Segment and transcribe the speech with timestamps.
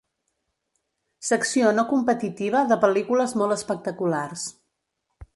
[1.27, 4.47] Secció no competitiva de pel·lícules molt espectaculars.